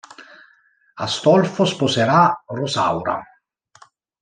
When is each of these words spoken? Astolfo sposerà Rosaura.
Astolfo 1.07 1.63
sposerà 1.73 2.23
Rosaura. 2.57 3.21